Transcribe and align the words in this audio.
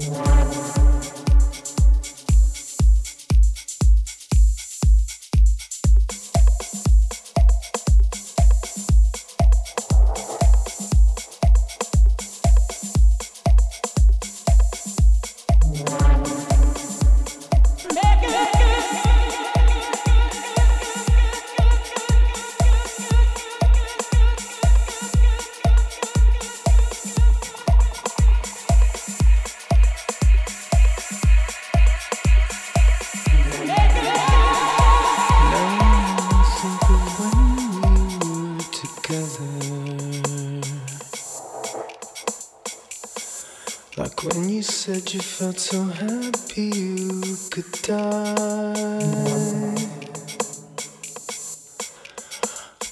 Thank. 0.00 0.39
Felt 45.18 45.58
so 45.58 45.82
happy 45.82 46.70
you 46.76 47.36
could 47.50 47.72
die. 47.82 48.74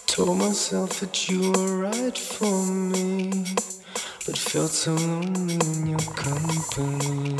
Told 0.06 0.38
myself 0.38 0.98
that 0.98 1.28
you 1.28 1.52
were 1.52 1.82
right 1.82 2.18
for 2.18 2.66
me, 2.66 3.44
but 4.26 4.36
felt 4.36 4.72
so 4.72 4.94
lonely 4.94 5.54
in 5.54 5.86
your 5.86 6.06
company. 6.16 7.36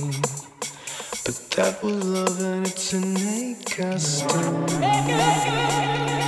But 1.25 1.37
that 1.56 1.83
was 1.83 2.05
love 2.05 2.41
and 2.41 2.66
it's 2.66 2.93
innate 2.93 3.66
custom. 3.66 4.66
I 4.81 6.21
used 6.21 6.28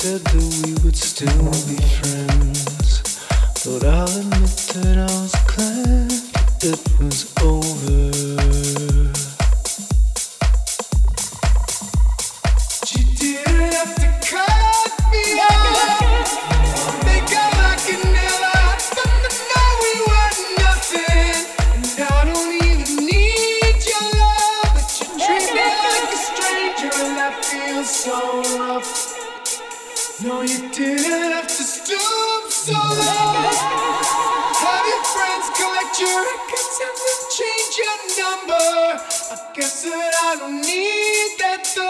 said 0.00 0.24
that 0.24 0.64
we 0.64 0.72
would 0.82 0.96
still 0.96 1.52
be 1.68 1.76
friends. 2.00 3.02
But 3.66 3.84
I'll 3.84 4.08
admit 4.08 4.56
that 4.72 4.96
I 4.96 5.10
was 5.20 5.34
glad 5.44 6.10
it 6.64 6.80
was 6.98 7.28
over. 7.42 8.08
Didn't 13.20 13.72
have 13.76 13.94
to 14.00 14.08
cut 14.24 14.92
me 15.12 15.24
off. 15.36 16.32
I 16.60 17.04
we 19.82 19.92
were 20.08 20.32
nothing. 20.64 21.44
And 21.76 21.92
I 22.00 22.24
don't 22.24 22.52
even 22.64 23.04
need 23.04 23.80
your 23.84 24.06
love, 24.16 24.72
but 24.72 24.88
you 24.96 25.06
treat 25.20 25.48
me 25.52 25.66
like 25.84 26.08
a 26.08 26.20
stranger, 26.28 26.90
and 27.04 27.20
I 27.20 27.28
feel 27.42 27.84
so. 27.84 28.69
No, 30.22 30.42
you 30.42 30.68
didn't 30.70 31.32
have 31.32 31.46
to 31.46 31.62
stoop 31.62 32.50
so 32.50 32.72
low. 32.72 33.50
Have 34.60 34.86
your 34.86 35.04
friends 35.14 35.48
collect 35.56 35.98
your 35.98 36.20
records 36.20 36.80
and 36.84 36.96
then 37.00 37.20
change 37.38 37.74
your 37.80 37.98
number. 38.20 39.00
I 39.32 39.38
guess 39.54 39.82
that 39.84 40.14
I 40.22 40.36
don't 40.38 40.60
need 40.60 41.38
that 41.38 41.64
though. 41.74 41.89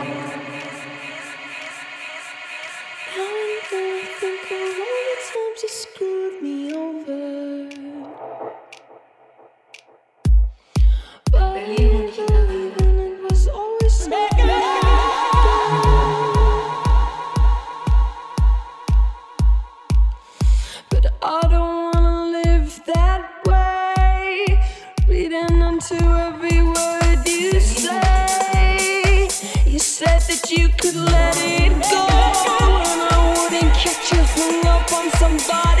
that 22.93 23.23
way, 23.45 24.59
reading 25.07 25.61
into 25.61 25.95
every 25.95 26.61
word 26.63 27.27
you 27.27 27.59
say. 27.59 29.27
You 29.65 29.79
said 29.79 30.21
that 30.21 30.51
you 30.51 30.69
could 30.79 30.95
let 30.95 31.37
it 31.37 31.71
go, 31.89 32.07
and 32.91 33.01
I 33.11 33.33
wouldn't 33.35 33.73
catch 33.73 34.11
you 34.13 34.23
hung 34.35 34.65
up 34.67 34.91
on 34.93 35.11
somebody. 35.19 35.80